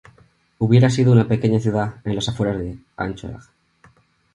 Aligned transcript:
Hubiera 0.57 0.89
sido 0.89 1.11
una 1.11 1.27
pequeña 1.27 1.59
ciudad 1.59 2.01
en 2.05 2.15
las 2.15 2.27
afueras 2.27 2.57
de 2.57 2.75
Anchorage. 2.97 3.49